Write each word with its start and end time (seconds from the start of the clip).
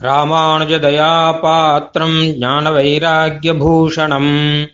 ராமானுஜதயாபாத்திரம் 0.00 2.40
ஞானவைராக்கியபூஷணம். 2.40 4.68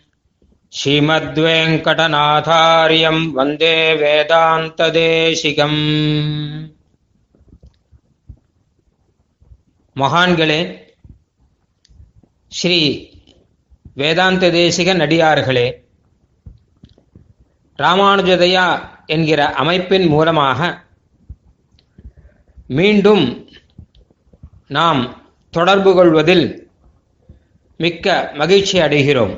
ஸ்ரீமத்வேங்கடநாதாரியம் 0.85 3.31
வந்தே 3.31 3.93
வேதாந்ததேசிகம். 3.93 5.81
மகான்களே 9.97 10.79
ஸ்ரீ 12.49 13.09
வேதாந்த 13.95 14.51
தேசிக 14.51 14.77
நடிகார்களே 14.77 15.75
ராமானுஜதயா 17.79 18.89
என்கிற 19.07 19.53
அமைப்பின் 19.53 20.07
மூலமாக 20.07 20.83
மீண்டும் 22.67 23.49
நாம் 24.77 25.01
தொடர்பு 25.51 25.95
கொள்வதில் 25.95 26.45
மிக்க 27.77 28.31
மகிழ்ச்சி 28.35 28.79
அடைகிறோம். 28.79 29.33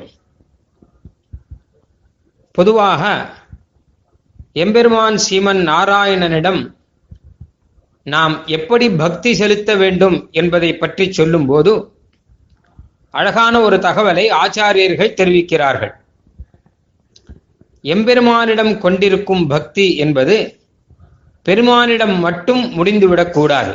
பொதுவாக 2.51 3.03
எம்பெருமான் 4.53 5.17
சீமன் 5.29 5.61
நாராயணனிடம் 5.69 6.61
நாம் 8.03 8.35
எப்படி 8.57 8.89
பக்தி 8.89 9.33
செலுத்த 9.33 9.75
வேண்டும் 9.75 10.17
என்பதை 10.31 10.71
பற்றி 10.77 11.11
சொல்லும்போது 11.11 11.73
அழகான 13.11 13.61
ஒரு 13.61 13.77
தகவலை 13.77 14.25
ஆச்சாரியர்கள் 14.43 15.17
தெரிவிக்கிறார்கள். 15.19 15.93
எம்பெருமானிடம் 17.81 18.73
கொண்டிருக்கும் 18.77 19.47
பக்தி 19.47 19.87
என்பது 19.95 20.35
பெருமானிடம் 21.45 22.15
மட்டும் 22.19 22.63
முடிந்துவிடக்கூடாது 22.77 23.73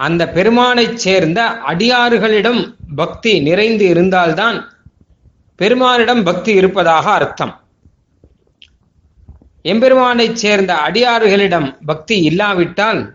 அந்த 0.00 0.28
பெருமானைச் 0.28 0.96
சேர்ந்த 0.96 1.58
அடியாறுகளிடம் 1.68 2.74
பக்தி 2.96 3.40
நிறைந்து 3.40 3.84
இருந்தால்தான் 3.84 4.78
பெருமானிடம் 5.56 6.22
பக்தி 6.22 6.52
இருப்பதாக 6.52 7.10
அர்த்தம். 7.10 7.60
எம்பெருமானைச் 9.62 10.32
சேர்ந்த 10.32 10.74
அடியாறுகளிடம் 10.74 11.76
பக்தி 11.86 12.20
இல்லாவிட்டால் 12.20 13.14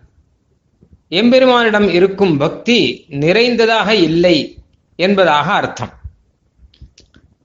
எம்பெருமானிடம் 1.09 1.89
இருக்கும் 1.89 2.37
பக்தி 2.37 3.05
நிறைந்ததாக 3.09 3.95
இல்லை 3.95 4.63
என்பதாக 4.95 5.51
அர்த்தம். 5.51 5.89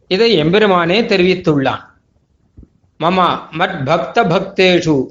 இதை 0.08 0.36
எம்பெருமானே 0.36 1.00
தெரிவித்துள்ளான். 1.02 1.84
மம 3.00 3.38
மத் 3.58 3.84
பக்த 3.84 4.24
பக்தேஷு 4.24 5.08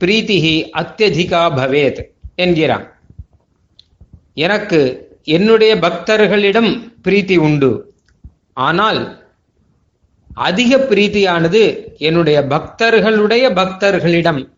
பிரீத்திகி 0.00 0.56
அத்தியதிகா 0.76 1.42
பவேத் 1.58 2.02
என்கிறான். 2.34 2.91
எனக்கு 4.36 4.80
என்னுடைய 5.24 5.76
பக்தர்களிடம் 5.76 6.70
பிரீத்தி 7.04 7.36
உண்டு. 7.36 7.94
ஆனால் 8.54 9.00
அதிக 10.34 10.76
பிரீத்தியானது 10.76 11.62
என்னுடைய 11.98 12.46
பக்தர்களுடைய 12.46 13.50
பக்தர்களிடம் 13.52 14.48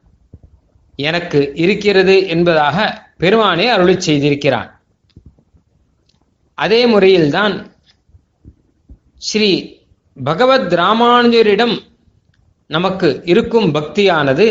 எனக்கு 0.99 1.53
இருக்கிறது 1.55 2.27
என்பதாக 2.27 2.77
பெருமானே 3.19 3.67
அருளி 3.67 3.97
செய்திருக்கிறான் 3.97 4.71
அதே 6.59 6.87
முறையில்தான் 6.87 7.55
ஸ்ரீ 9.17 9.79
பகவத் 10.17 10.73
ராமானுஜரிடம் 10.73 11.77
நமக்கு 12.67 13.21
இருக்கும் 13.25 13.75
பக்தியானது 13.75 14.47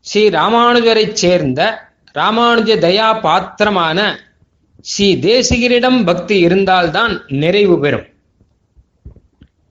ஸ்ரீ 0.00 0.28
ராமானுஜரைச் 0.28 1.12
சேர்ந்த 1.12 1.87
ராமானுஜ 2.18 2.70
தயா 2.84 3.20
பாத்திரமான 3.20 3.98
ஸ்ரீ 4.80 5.16
தேசிகரிடம் 5.16 6.04
பக்தி 6.04 6.38
இருந்தால்தான் 6.38 7.14
நிறைவு 7.42 7.80
பெறும். 7.80 8.06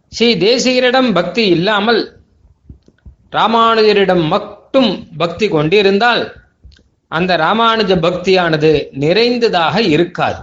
ஸ்ரீ 0.10 0.36
தேசிகரிடம் 0.36 1.14
பக்தி 1.14 1.46
இல்லாமல் 1.48 2.02
ராமானுஜரிடம் 3.32 4.28
மட்டும் 4.28 5.08
பக்தி 5.18 5.48
கொண்டிருந்தால் 5.48 6.24
அந்த 7.08 7.38
ராமானுஜ 7.38 7.92
பக்தியானது 8.06 8.72
நிறைந்ததாக 8.92 9.82
இருக்காது. 9.82 10.42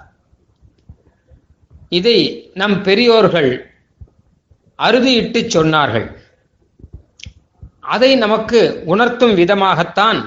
இதை 1.88 2.19
நம் 2.54 2.82
பெரியோர்கள் 2.82 3.50
அறுதியிட்டு 4.78 5.41
சொன்னார்கள். 5.56 6.06
அதை 7.81 8.10
நமக்கு 8.16 8.82
உணர்த்தும் 8.84 9.37
விதமாகத்தான் 9.37 10.20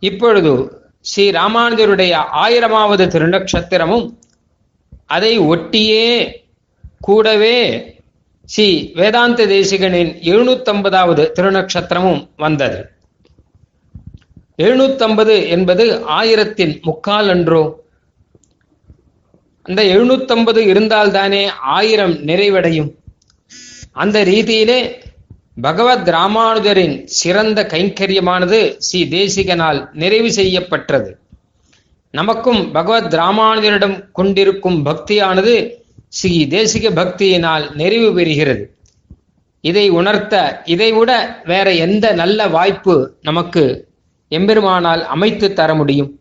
இப்பொழுது 0.00 0.82
ஸ்ரீ 1.00 1.30
ராமானுஜருடைய 1.30 2.12
ஆயிரமாவது 2.44 3.06
திருநக்ஷத்திரமும் 3.06 4.16
அதை 5.06 5.38
ஒட்டியே 5.38 6.34
கூடவே 7.00 7.58
ஸ்ரீ 8.44 8.90
வேதாந்த 8.94 9.46
தேசிகனின் 9.46 10.12
எழுநூத்தம்பதாவது 10.22 11.30
திருநக்ஷத்திரமும் 11.34 12.28
வந்தது. 12.36 12.90
எழுநூத்தம்பது 14.58 15.48
என்பது 15.48 16.04
ஆயிரத்தின் 16.04 16.78
முக்கால் 16.82 17.28
அன்றோ? 17.28 17.84
அந்த 19.62 19.82
எழுநூத்தம்பது 19.82 20.60
இருந்தால்தானே 20.66 21.48
ஆயிரம் 21.48 22.14
நிறைவடையும். 22.14 22.90
அந்த 23.92 24.24
ரீதியிலே 24.24 25.02
பகவத் 25.54 26.08
ராமானுஜரின் 26.08 27.04
சிறந்த 27.04 27.62
கைங்கரியமானது 27.62 28.74
ஸ்ரீ 28.78 29.04
தேசிகனால் 29.04 29.88
நிறைவு 29.92 30.32
செய்யப்பட்டது. 30.32 31.18
நமக்கும் 32.10 32.72
பகவத் 32.72 33.14
ராமானுஜரிடம் 33.14 34.12
கொண்டிருக்கும் 34.12 34.86
பக்தியானது 34.86 35.70
ஸ்ரீ 36.08 36.46
தேசிக 36.46 36.90
பக்தியினால் 36.94 37.74
நிறைவு 37.74 38.18
பெறுகிறது. 38.18 38.64
இதை 39.60 39.88
உணர்த்த 39.88 40.62
இதைவிட 40.64 41.40
வேற 41.44 41.74
எந்த 41.74 42.12
நல்ல 42.12 42.48
வாய்ப்பு 42.48 43.16
நமக்கு 43.22 43.88
எம்பெருமானால் 44.30 45.02
அமைத்து 45.02 45.52
தர 45.52 45.74
முடியும்? 45.74 46.20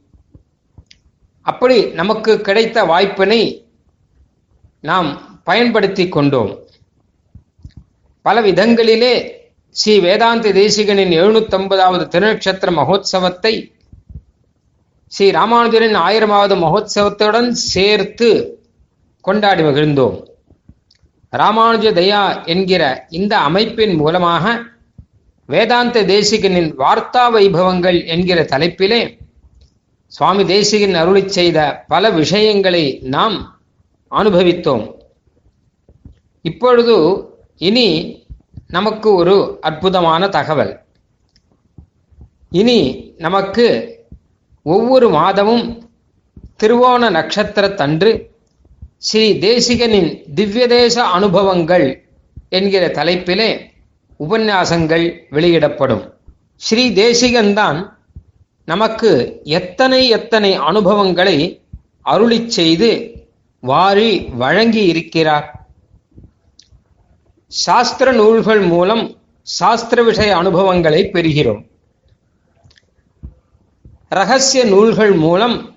அப்படி 1.42 1.86
நமக்கு 1.86 2.42
கிடைத்த 2.42 2.84
வாய்ப்பினை 2.84 3.66
நாம் 4.82 5.42
பயன்படுத்தி 5.44 6.10
கொண்டோம். 6.10 6.68
பல 8.26 8.42
விதங்களிலே 8.42 9.14
ஸ்ரீ 9.76 9.94
வேதாந்த 10.00 10.52
தேசிகனின் 10.52 11.14
எழுநூத்தொன்பதாவது 11.20 12.06
திருநட்சத்திர 12.14 12.70
மகோத்சவத்தை 12.80 13.54
ஸ்ரீ 15.12 15.28
ராமானுஜரின் 15.32 15.98
ஆயிரமாவது 16.06 16.56
மகோத்சவத்துடன் 16.64 17.50
சேர்த்து 17.74 18.30
கொண்டாடி 19.26 19.64
மகிழ்ந்தோம். 19.64 20.18
ராமானுஜ 21.34 21.86
தயா 21.94 22.22
என்கிற 22.46 22.84
இந்த 23.10 23.34
அமைப்பின் 23.38 23.96
மூலமாக 23.96 24.46
வேதாந்த 25.50 26.04
தேசிகனின் 26.04 26.70
வார்த்தா 26.82 27.24
வைபவங்கள் 27.36 28.00
என்கிற 28.06 28.40
தலைப்பிலே 28.44 29.02
சுவாமி 30.12 30.44
தேசிகன் 30.46 30.96
அருளி 30.96 31.24
செய்த 31.28 31.86
பல 31.88 32.10
விஷயங்களை 32.10 32.84
நாம் 33.16 33.38
அனுபவித்தோம். 34.12 34.86
இப்பொழுது 36.46 36.96
இனி 37.62 37.88
நமக்கு 38.68 39.14
ஒரு 39.14 39.60
அற்புதமான 39.62 40.28
தகவல். 40.28 40.74
இனி 42.52 42.80
நமக்கு 43.18 43.66
ஒவ்வொரு 44.64 45.10
மாதமும் 45.10 45.66
திருவோண 46.64 47.02
நட்சத்திரத்தன்று 47.18 48.12
ஸ்ரீ 48.98 49.34
தேசிகனின் 49.40 50.10
திவ்யதேச 50.36 50.96
அனுபவங்கள் 50.96 51.88
என்கிற 52.50 52.88
தலைப்பிலே 52.88 53.50
உபன்யாசங்கள் 54.20 55.06
வெளியிடப்படும். 55.30 56.04
ஸ்ரீ 56.56 56.94
தேசிகன்தான் 56.94 57.80
நமக்கு 58.66 59.42
எத்தனை 59.44 60.08
எத்தனை 60.10 60.54
அனுபவங்களை 60.56 61.38
அருளி 62.02 62.50
செய்து 62.50 62.90
வாரி 63.60 64.12
வழங்கி 64.34 64.84
இருக்கிறார் 64.86 65.48
சாஸ்திர 67.52 68.12
நூல்கள் 68.12 68.60
மூலம் 68.60 69.18
சாஸ்திர 69.42 70.04
விஷய 70.04 70.38
அனுபவங்களை 70.38 71.10
பெறுகிறோம். 71.14 71.62
ரகசிய 74.10 74.66
நூல்கள் 74.66 75.14
மூலம் 75.14 75.76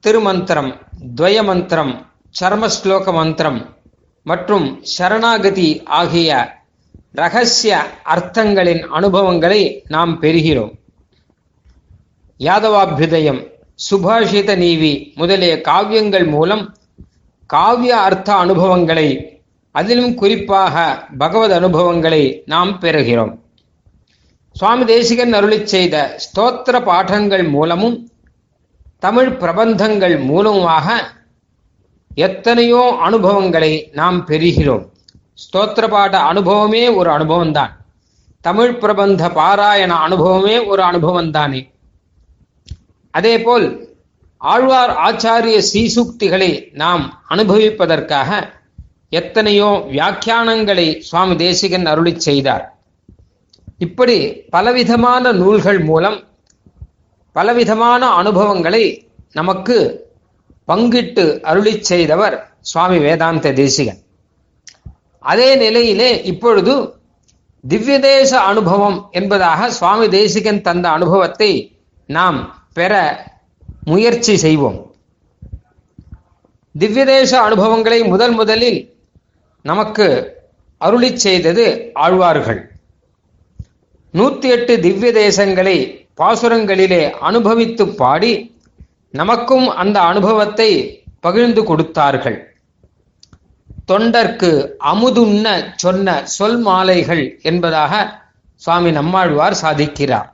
திருமந்திரம் 0.00 0.80
துவய 1.16 1.44
மந்திரம் 1.44 2.06
சர்மஸ்லோக 2.40 3.12
மந்திரம் 3.12 3.76
மற்றும் 4.22 4.80
சரணாகதி 4.82 5.82
ஆகிய 5.84 6.60
ரகசிய 7.12 7.86
அர்த்தங்களின் 8.04 8.82
அனுபவங்களை 8.86 9.84
நாம் 9.88 10.20
பெறுகிறோம். 10.22 10.72
யாதவாபியுதயம் 12.38 13.40
சுபாஷித 13.90 14.56
நீவி 14.56 15.12
முதலிய 15.14 15.60
காவியங்கள் 15.60 16.26
மூலம் 16.26 16.76
காவிய 17.46 18.00
அர்த்த 18.00 18.34
அனுபவங்களை 18.34 19.08
அதிலும் 19.74 20.14
குறிப்பாக 20.14 21.06
பகவத் 21.18 21.52
அனுபவங்களை 21.52 22.42
நாம் 22.46 22.72
பெறுகிறோம். 22.80 23.34
சுவாமி 24.56 24.84
தேசிகன் 24.84 25.32
அருளி 25.32 25.66
செய்த 25.66 26.18
ஸ்தோத்திர 26.24 26.84
பாடங்கள் 26.84 27.44
மூலமும் 27.44 27.96
தமிழ் 28.98 29.30
பிரபந்தங்கள் 29.40 30.16
மூலமாக 30.24 30.86
எத்தனையோ 32.14 32.96
அனுபவங்களை 33.00 33.88
நாம் 33.92 34.26
பெறுகிறோம். 34.26 34.84
ஸ்தோத்திர 35.42 35.88
பாட 35.88 36.18
அனுபவமே 36.18 36.88
ஒரு 36.88 37.10
அனுபவம்தான். 37.10 37.72
தமிழ் 38.40 38.74
பிரபந்த 38.74 39.28
பாராயண 39.28 39.92
அனுபவமே 40.06 40.58
ஒரு 40.58 40.82
அனுபவம் 40.82 41.30
தானே 41.30 41.60
அதேபோல் 43.10 43.66
ஆழ்வார் 44.36 44.92
ஆச்சாரிய 45.06 45.58
சீசுக்திகளை 45.72 46.50
நாம் 46.72 47.04
அனுபவிப்பதற்காக 47.28 48.30
எத்தனையோ 49.18 49.70
வியாக்கியானங்களை 49.94 50.84
சுவாமி 51.08 51.34
தேசிகன் 51.36 51.86
அருளி 51.86 52.12
செய்தார். 52.26 52.64
இப்படி 53.78 54.16
பலவிதமான 54.54 55.32
நூல்கள் 55.32 55.80
மூலம் 55.88 56.16
பலவிதமான 57.32 58.08
அனுபவங்களை 58.20 58.84
நமக்கு 59.32 59.76
பங்கிட்டு 60.68 61.24
அருளி 61.40 61.74
செய்தவர் 61.90 62.36
சுவாமி 62.60 62.98
வேதாந்த 62.98 63.52
தேசிகன். 63.52 64.00
அதே 65.18 65.50
நிலையிலே 65.56 66.10
இப்பொழுது 66.22 66.74
திவ்யதேச 67.68 68.30
அனுபவம் 68.30 68.98
என்பதாக 69.10 69.70
சுவாமி 69.70 70.08
தேசிகன் 70.08 70.62
தந்த 70.68 70.86
அனுபவத்தை 70.90 71.50
நாம் 72.06 72.38
பெற 72.74 72.92
முயற்சி 73.84 74.36
செய்வோம். 74.36 74.80
திவ்யதேச 76.78 77.32
அனுபவங்களை 77.48 78.00
முதல் 78.04 78.34
முதலில் 78.40 78.80
நமக்கு 79.62 80.06
அருளி 80.78 81.16
செய்தது 81.16 81.92
ஆழ்வார்கள். 81.94 82.60
நூத்தி 84.14 84.48
எட்டு 84.54 84.80
திவ்ய 84.80 85.10
தேசங்களை 85.12 85.76
பாசுரங்களிலே 86.16 87.10
அனுபவித்து 87.10 87.84
பாடி 87.94 88.32
நமக்கும் 89.10 89.68
அந்த 89.68 90.00
அனுபவத்தை 90.00 90.70
பகிர்ந்து 91.20 91.62
கொடுத்தார்கள். 91.64 92.38
தொண்டர்க்கு 93.92 94.50
அமுதுண்ண 94.92 95.46
சொன்ன 95.76 96.24
சொல் 96.24 96.58
மாலைகள் 96.58 97.38
என்பதாக 97.42 98.20
சுவாமி 98.54 98.90
நம்மாழ்வார் 98.90 99.60
சாதிக்கிறார். 99.62 100.28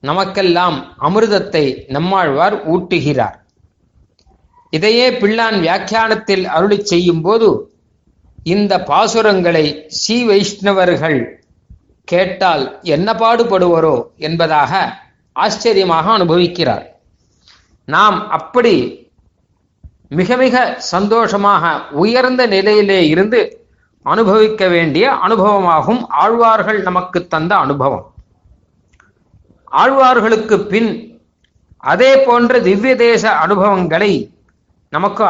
நமக்கெல்லாம் 0.00 0.94
அமிர்தத்தை 0.98 1.64
நம்மாழ்வார் 1.88 2.56
ஊட்டுகிறார். 2.70 3.36
இதையே 4.70 5.10
பிள்ளான் 5.10 5.58
வியாக்கியானத்தில் 5.60 6.44
அருளி 6.46 6.78
செய்யும் 6.84 7.20
போது 7.20 7.48
இந்த 8.42 8.78
பாசுரங்களை 8.78 9.84
ஸ்ரீ 9.86 10.24
வைஷ்ணவர்கள் 10.24 11.40
கேட்டால் 12.04 12.80
என்ன 12.82 13.12
பாடுபடுவரோ 13.12 13.96
என்பதாக 14.16 14.98
ஆச்சரியமாக 15.32 16.12
அனுபவிக்கிறார். 16.12 16.86
நாம் 17.84 18.28
அப்படி 18.28 18.74
மிக 20.08 20.36
மிக 20.36 20.74
சந்தோஷமாக 20.78 21.80
உயர்ந்த 21.90 22.46
நிலையிலே 22.46 23.08
இருந்து 23.08 23.40
அனுபவிக்க 24.02 24.68
வேண்டிய 24.68 25.04
அனுபவமாகும் 25.12 26.02
ஆழ்வார்கள் 26.08 26.82
நமக்கு 26.82 27.26
தந்த 27.26 27.56
அனுபவம். 27.56 28.04
ஆழ்வார்களுக்கு 29.72 30.58
பின் 30.66 30.90
அதே 31.78 32.24
போன்ற 32.24 32.60
திவ்ய 32.60 32.96
தேச 32.96 33.30
அனுபவங்களை 33.30 34.12
நமக்கு 34.88 35.24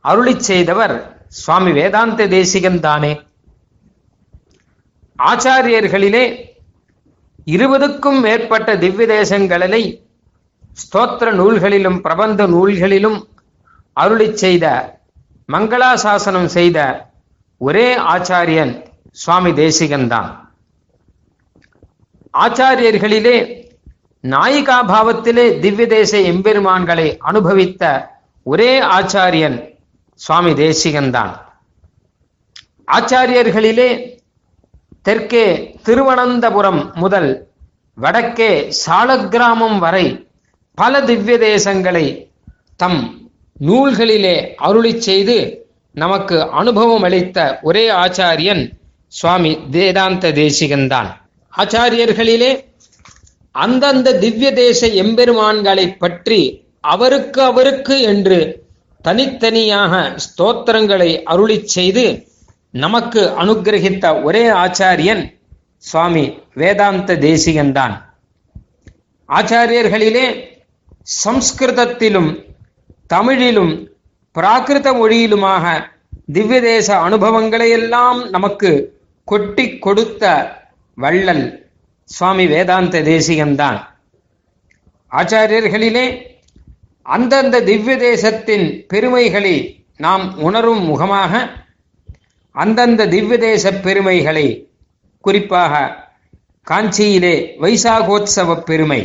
அருளி 0.00 0.40
செய்தவர் 0.40 1.19
சுவாமி 1.32 1.72
வேதாந்த 1.72 2.26
தேசிகன் 2.28 2.80
தானே. 2.80 3.10
ஆச்சாரியர்களிலே 5.18 6.24
இருபதுக்கும் 7.46 8.20
மேற்பட்ட 8.20 8.76
திவ்ய 8.76 9.06
தேசங்களிலே 9.08 9.82
ஸ்தோத்திர 10.78 11.28
நூல்களிலும் 11.32 11.98
பிரபந்த 12.00 12.46
நூல்களிலும் 12.46 13.18
அருளி 13.96 14.28
செய்த 14.34 14.66
மங்களாசாசனம் 15.48 16.48
செய்த 16.48 16.78
ஒரே 17.60 17.86
ஆச்சாரியன் 18.12 18.72
சுவாமி 19.16 19.52
தேசிகன் 19.52 20.08
தான் 20.08 20.28
ஆச்சாரியர்களிலே 22.34 23.36
நாயிகா 24.24 24.78
பாவத்திலே 24.84 25.46
திவ்ய 25.60 25.86
தேச 25.86 26.12
எம்பெருமான்களை 26.32 27.08
அனுபவித்த 27.22 27.82
ஒரே 28.46 28.72
ஆச்சாரியன் 28.90 29.58
சுவாமி 30.20 30.52
தேசிகன்தான். 30.52 31.32
ஆச்சாரியர்களிலே 32.88 33.90
தெற்கே 35.02 35.44
திருவனந்தபுரம் 35.82 36.82
முதல் 36.94 37.30
வடக்கே 37.98 38.50
சாலக்கிராமம் 38.80 39.78
வரை 39.78 40.06
பல 40.78 41.00
திவ்ய 41.00 41.36
தேசங்களை 41.38 42.06
தம் 42.76 43.00
நூல்களிலே 43.66 44.36
அருளி 44.56 44.92
செய்து 45.00 45.38
நமக்கு 45.94 46.36
அனுபவம் 46.50 47.02
அளித்த 47.02 47.38
ஒரே 47.62 47.84
ஆச்சாரியன் 48.02 48.62
சுவாமி 49.12 49.52
வேதாந்த 49.70 50.30
தேசிகன்தான். 50.32 51.08
ஆச்சாரியர்களிலே 51.52 52.50
அந்தந்த 53.54 54.18
திவ்ய 54.18 54.48
தேச 54.52 54.86
எம்பெருமான்களை 55.02 55.86
பற்றி 55.98 56.40
அவருக்கு 56.80 57.42
அவருக்கு 57.42 57.96
என்று 58.02 58.38
தனித்தனியாக 59.04 59.92
ஸ்தோத்திரங்களை 60.24 61.10
அருளி 61.24 61.58
செய்து 61.68 62.04
நமக்கு 62.74 63.22
அனுகிரகித்த 63.36 64.06
ஒரே 64.22 64.44
ஆச்சாரியன் 64.56 65.22
சுவாமி 65.84 66.24
வேதாந்த 66.54 67.14
தேசிகன்தான் 67.20 67.94
ஆச்சாரியர்களிலே 69.28 70.26
சம்ஸ்கிருதத்திலும் 71.24 72.30
தமிழிலும் 73.06 73.72
பிராகிருத 74.36 74.88
மொழியிலுமாக 74.94 75.64
திவ்ய 76.32 76.58
தேச 76.60 76.88
அனுபவங்களை 77.00 77.68
எல்லாம் 77.70 78.18
நமக்கு 78.30 78.70
கொட்டி 79.28 79.64
கொடுத்த 79.78 80.24
வள்ளல் 80.98 81.46
சுவாமி 82.08 82.44
வேதாந்த 82.46 83.00
தேசிகன்தான் 83.02 83.78
ஆச்சாரியர்களிலே 85.12 86.04
அந்தந்த 87.10 87.56
திவ்ய 87.60 87.96
தேசத்தின் 87.96 88.86
பெருமைகளை 88.86 89.56
நாம் 89.96 90.38
உணரும் 90.38 90.82
முகமாக 90.84 91.32
அந்தந்த 92.54 93.06
திவ்ய 93.06 93.38
தேச 93.38 93.72
பெருமைகளை 93.72 94.46
குறிப்பாக 95.20 95.74
காஞ்சியிலே 96.66 97.34
வைசாகோத்சவ 97.60 98.54
பெருமை 98.62 99.00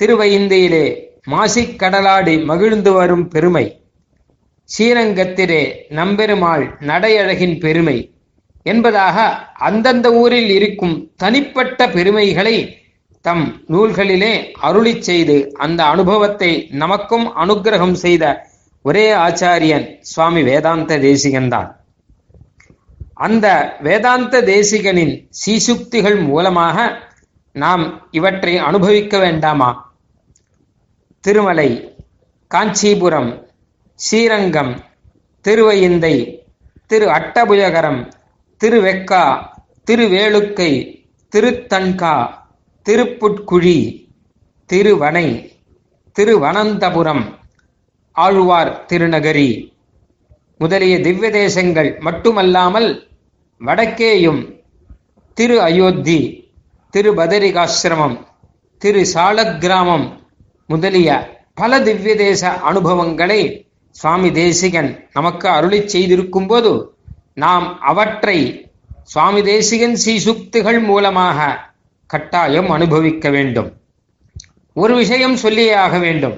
திருவைந்தியிலே 0.00 0.86
மாசிக் 1.30 1.78
கடலாடி 1.78 2.44
மகிழ்ந்து 2.44 2.92
வரும் 2.92 3.28
பெருமை 3.28 3.66
ஸ்ரீரங்கத்திலே 4.68 5.62
நம்பெருமாள் 5.90 6.64
நடையழகின் 6.80 7.56
பெருமை 7.58 7.96
என்பதாக 8.62 9.16
அந்தந்த 9.60 10.12
ஊரில் 10.12 10.50
இருக்கும் 10.50 11.12
தனிப்பட்ட 11.16 11.88
பெருமைகளை 11.88 12.56
தம் 13.22 13.64
நூல்களிலே 13.66 14.54
அருளி 14.60 15.02
செய்து 15.02 15.52
அந்த 15.52 15.84
அனுபவத்தை 15.84 16.68
நமக்கும் 16.70 17.36
அனுகிரகம் 17.36 17.92
செய்த 17.92 18.48
ஒரே 18.82 19.12
ஆச்சாரியன் 19.12 20.00
சுவாமி 20.00 20.42
வேதாந்த 20.42 20.98
தேசிகன்தான் 20.98 21.70
அந்த 23.14 23.76
வேதாந்த 23.80 24.42
தேசிகனின் 24.42 25.28
சீசுக்திகள் 25.46 26.26
மூலமாக 26.26 26.76
நாம் 27.52 28.08
இவற்றை 28.10 28.56
அனுபவிக்க 28.56 29.18
வேண்டாமா? 29.18 29.94
திருமலை 31.20 31.98
காஞ்சிபுரம் 32.48 33.46
ஸ்ரீரங்கம் 33.98 34.82
திருவையிந்தை 35.44 36.42
திரு 36.86 37.06
அட்டபுயகரம் 37.06 38.12
திருவெக்கா 38.60 39.52
திருவேளுக்கை 39.90 41.00
திருத்தன்கா 41.32 42.41
திருப்புட்குழி 42.86 43.78
திருவனை 44.70 45.26
திருவனந்தபுரம் 46.16 47.24
ஆழ்வார் 48.16 48.86
திருநகரி. 48.86 49.50
முதலிய 50.60 51.00
திவ்ய 51.00 51.30
தேசங்கள் 51.30 51.98
மட்டுமல்லாமல் 52.00 52.88
வடக்கேயும் 53.60 54.42
திரு 55.36 55.56
அயோத்தி 55.60 56.18
திரு 56.94 57.10
பதரிகாசிரமம் 57.12 58.16
திரு 58.82 59.02
சாலக்கிராமம் 59.14 60.06
முதலிய 60.66 61.10
பல 61.54 61.80
திவ்ய 61.80 62.14
தேச 62.14 62.42
அனுபவங்களை 62.62 63.40
சுவாமி 63.96 64.30
தேசிகன் 64.32 64.90
நமக்கு 65.12 65.48
அருளி 65.48 65.80
செய்திருக்கும் 65.86 66.46
போது 66.46 66.72
நாம் 67.34 67.66
அவற்றை 67.80 68.38
சுவாமி 69.04 69.42
தேசிகன் 69.42 69.96
சீசுக்திகள் 70.04 70.80
மூலமாக 70.80 71.38
கட்டாயம் 72.12 72.70
அனுபவிக்க 72.70 73.26
வேண்டும். 73.30 73.68
ஒரு 74.76 74.94
விஷயம் 74.94 75.36
சொல்லியே 75.36 75.74
ஆக 75.84 75.94
வேண்டும். 75.98 76.36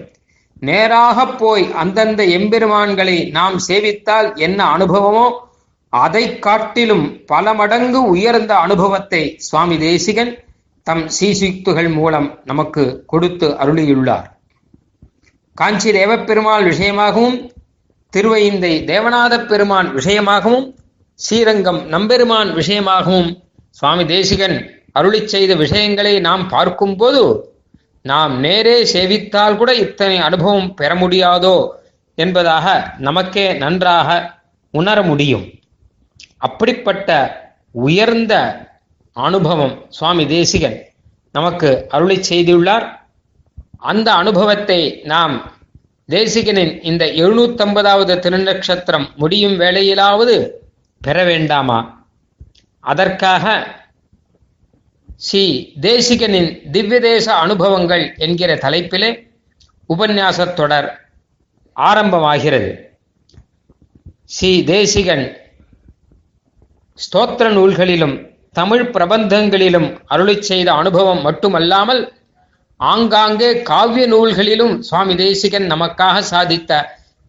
நேராக 0.69 1.26
போய் 1.40 1.64
அந்தந்த 1.83 2.23
எம்பெருமான்களை 2.37 3.16
நாம் 3.31 3.57
சேவித்தால் 3.69 4.28
என்ன 4.47 4.61
அனுபவமோ 4.76 5.26
அதை 5.93 6.25
காட்டிலும் 6.38 7.04
பல 7.26 7.54
மடங்கு 7.54 8.00
உயர்ந்த 8.14 8.52
அனுபவத்தை 8.57 9.23
சுவாமி 9.47 9.76
தேசிகன் 9.78 10.33
தம் 10.87 11.04
சீசுக்துகள் 11.16 11.90
மூலம் 11.93 12.28
நமக்கு 12.45 12.85
கொடுத்து 13.07 13.49
அருளியுள்ளார். 13.62 14.26
காஞ்சி 15.59 15.90
தேவப்பெருமாள் 15.93 16.64
விஷயமாகவும் 16.71 17.37
திருவைந்தை 18.12 18.73
தேவநாத 18.93 19.35
பெருமான் 19.47 19.88
விஷயமாகவும் 19.99 20.66
ஸ்ரீரங்கம் 21.19 21.81
நம்பெருமான் 21.87 22.50
விஷயமாகவும் 22.61 23.31
சுவாமி 23.71 24.04
தேசிகன் 24.07 24.57
அருளி 24.94 25.20
செய்த 25.28 25.52
விஷயங்களை 25.54 26.14
நாம் 26.28 26.44
பார்க்கும்போது 26.48 27.22
நாம் 28.04 28.32
நேரே 28.44 28.76
சேவித்தால் 28.92 29.56
கூட 29.56 29.70
இத்தனை 29.84 30.16
அனுபவம் 30.18 30.68
பெற 30.74 30.90
முடியாதோ 30.94 31.56
என்பதாக 32.18 32.66
நமக்கே 32.98 33.46
நன்றாக 33.62 34.08
உணர 34.74 34.98
முடியும். 35.02 35.46
அப்படிப்பட்ட 36.38 37.10
உயர்ந்த 37.86 38.34
அனுபவம் 39.16 39.74
சுவாமி 39.88 40.24
தேசிகன் 40.26 40.78
நமக்கு 41.34 41.70
அருளி 41.88 42.18
செய்துள்ளார். 42.30 42.86
அந்த 43.92 44.08
அனுபவத்தை 44.12 44.80
நாம் 45.04 45.34
தேசிகனின் 46.08 46.74
இந்த 46.82 47.04
எழுநூத்தம்பதாவது 47.22 48.14
திருநட்சத்திரம் 48.24 49.06
முடியும் 49.16 49.56
வேளையிலாவது 49.60 50.36
பெற 51.02 51.16
வேண்டாமா? 51.24 51.78
அதற்காக 52.84 53.44
ஸ்ரீ 55.21 55.73
தேசிகனின் 55.80 56.49
திவ்யதேச 56.73 57.25
அனுபவங்கள் 57.25 58.14
என்கிற 58.16 58.54
தலைப்பிலே 58.54 59.11
உபன்யாசத் 59.88 60.52
தொடர் 60.52 60.88
ஆரம்பமாகிறது. 61.76 62.71
ஸ்ரீ 64.25 64.64
தேசிகன் 64.64 65.25
ஸ்தோத்திர 66.99 67.52
நூல்களிலும் 67.52 68.33
தமிழ் 68.52 68.90
பிரபந்தங்களிலும் 68.92 69.88
அருளி 70.06 70.42
செய்த 70.42 70.73
அனுபவம் 70.73 71.23
மட்டுமல்லாமல் 71.23 72.12
ஆங்காங்கே 72.76 73.62
காவிய 73.62 74.06
நூல்களிலும் 74.06 74.80
சுவாமி 74.80 75.14
தேசிகன் 75.14 75.71
நமக்காக 75.71 76.23
சாதித்த 76.30 76.83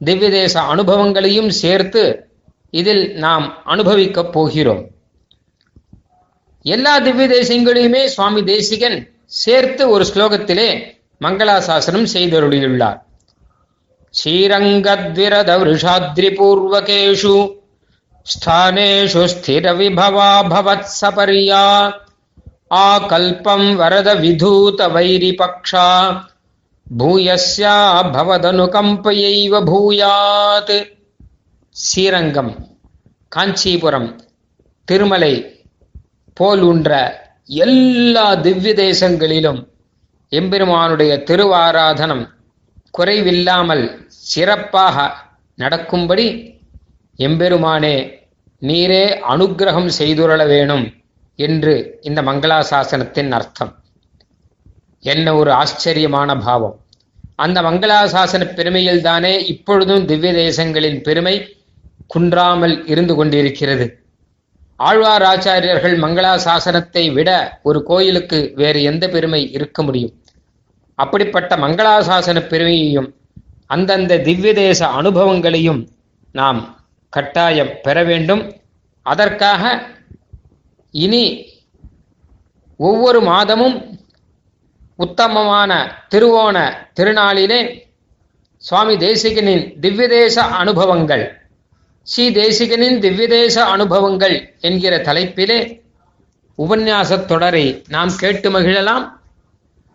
திவ்யதேச 0.06 0.54
அனுபவங்களையும் 0.54 1.50
சேர்த்து 1.50 2.04
இதில் 2.70 3.16
நாம் 3.16 3.64
அனுபவிக்கப் 3.66 4.32
போகிறோம். 4.32 4.84
எல்லா 6.66 6.94
திவ்ய 7.00 7.28
தேசியங்களையுமே 7.28 8.04
சுவாமி 8.06 8.42
தேசிகன் 8.44 8.98
சேர்த்து 9.42 9.84
ஒரு 9.90 10.06
ஸ்லோகத்திலே 10.14 10.70
மங்களாசாசனம் 11.22 12.08
செய்தருளியுள்ளார். 12.14 13.00
ஸ்ரீரங்கத்விரத 14.14 15.52
விருஷாத்ரிபூர்வகேஷு 15.62 17.36
ஸ்தானேஷு 18.26 19.24
ஸ்திர 19.34 19.74
விபவா 19.80 20.32
பவத் 20.52 20.92
சபரியா 21.02 21.64
ஆகல்பம் 22.84 23.68
வரத 23.76 24.10
விதூத 24.16 24.88
வைரிபக்ஷா 24.96 25.88
பூயஸ்யா 26.88 27.76
பவதனுகம்பையைவ 28.16 29.54
பூயாத் 29.70 30.78
ஸ்ரீரங்கம் 31.76 32.54
காஞ்சிபுரம் 33.32 34.10
திருமலை 34.88 35.34
போல் 36.38 36.60
உன்ற 36.60 36.92
எல்லா 37.46 38.36
திவ்ய 38.36 38.74
தேசங்களிலும் 38.74 39.68
எம்பெருமானுடைய 40.30 41.24
திருவாராதனம் 41.26 42.30
குறைவில்லாமல் 42.98 44.08
சிறப்பாக 44.08 45.14
நடக்கும்படி 45.56 46.28
எம்பெருமானே 47.18 48.24
நீரே 48.62 49.06
அனுக்கிரகம் 49.30 49.90
செய்துரள 50.00 50.48
வேணும் 50.48 50.94
என்று 51.36 52.00
இந்த 52.02 52.22
மங்களாசாசனத்தின் 52.22 53.32
அர்த்தம். 53.32 53.74
என்ன 55.00 55.36
ஒரு 55.36 55.52
ஆச்சரியமான 55.52 56.38
பாவம். 56.38 56.80
அந்த 57.36 57.62
மங்களாசாசன 57.62 58.54
பெருமையில் 58.54 59.02
தானே 59.02 59.46
இப்பொழுதும் 59.46 60.06
திவ்ய 60.06 60.32
தேசங்களின் 60.32 61.04
பெருமை 61.04 61.58
குன்றாமல் 62.08 62.88
இருந்து 62.88 63.16
கொண்டிருக்கிறது. 63.16 64.05
ஆழ்வார் 64.76 65.22
ஆச்சாரியர்கள் 65.22 65.96
மங்களாசாசனத்தை 66.00 67.14
விட 67.14 67.60
ஒரு 67.64 67.84
கோயிலுக்கு 67.84 68.52
வேறு 68.56 68.84
எந்த 68.84 69.08
பெருமை 69.08 69.52
இருக்க 69.52 69.84
முடியும்? 69.84 70.14
அப்படிப்பட்ட 70.96 71.56
மங்களாசாசன 71.56 72.48
பெருமையையும் 72.48 73.16
அந்தந்த 73.66 74.18
திவ்ய 74.18 74.54
தேச 74.54 74.88
அனுபவங்களையும் 74.88 75.88
நாம் 76.32 76.84
கட்டாயம் 77.10 77.72
பெற 77.82 78.04
வேண்டும். 78.04 78.54
அதற்காக 79.02 79.88
இனி 80.92 81.54
ஒவ்வொரு 82.78 83.22
மாதமும் 83.22 83.98
உத்தமமான 84.96 85.72
திருவோண 86.16 86.58
திருநாளிலே 87.00 87.84
சுவாமி 88.58 88.96
தேசிகனின் 88.96 89.66
திவ்யதேச 89.80 90.36
அனுபவங்கள் 90.42 91.45
ஸ்ரீ 92.08 92.30
தேசிகனின் 92.30 92.98
திவ்யதேச 93.00 93.56
அனுபவங்கள் 93.66 94.56
என்கிற 94.60 94.98
தலைப்பிலே 94.98 95.82
உபன்யாச 96.58 97.26
தொடரை 97.26 97.84
நாம் 97.88 98.12
கேட்டு 98.16 98.50
மகிழலாம். 98.50 99.06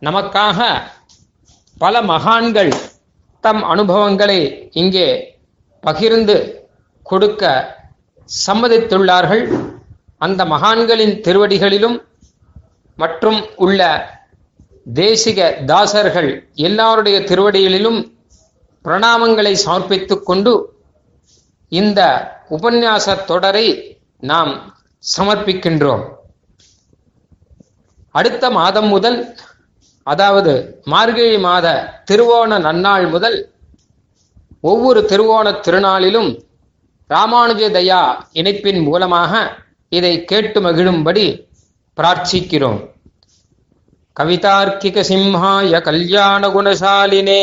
நமக்காக 0.03 0.59
பல 1.79 2.03
மகான்கள் 2.03 2.73
தம் 3.41 3.63
அனுபவங்களை 3.63 4.71
இங்கே 4.73 5.39
பகிர்ந்து 5.81 6.37
கொடுக்க 7.03 7.75
சம்மதித்துள்ளார்கள். 8.47 9.45
அந்த 10.19 10.45
மகான்களின் 10.45 11.15
திருவடிகளிலும் 11.21 12.03
மற்றும் 12.97 13.41
உள்ள 13.57 13.81
தேசிக 14.95 15.65
தாசர்கள் 15.65 16.31
எல்லாருடைய 16.55 17.21
திருவடிகளிலும் 17.21 18.13
பிரணாமங்களை 18.85 19.57
சமர்ப்பித்துக் 19.67 20.23
கொண்டு 20.23 20.79
இந்த 21.71 22.01
உபன்யாச 22.51 23.25
தொடரை 23.25 23.67
நாம் 24.21 24.53
சமர்ப்பிக்கின்றோம். 25.17 26.03
அடுத்த 28.11 28.51
மாதம் 28.51 28.89
முதல் 28.89 29.19
அதாவது 30.03 30.53
மார்கழி 30.85 31.39
மாத 31.39 31.67
திருவோண 32.11 32.59
நன்னாள் 32.67 33.11
முதல் 33.11 33.39
ஒவ்வொரு 34.61 35.01
திருவோண 35.11 35.47
திருநாளிலும் 35.67 36.31
ராமானுஜ 37.11 37.63
தயா 37.77 38.01
இணைப்பின் 38.33 38.83
மூலமாக 38.83 39.33
இதை 39.89 40.25
கேட்டு 40.25 40.61
மகிழும்படி 40.61 41.27
பிரார்த்திக்கிறோம். 41.97 42.81
கவிதார்க்கிக 44.21 45.05
சிம்ஹாய 45.11 45.83
கல்யாண 45.83 46.49
குணசாலினே. 46.49 47.43